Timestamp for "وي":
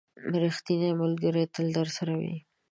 2.19-2.35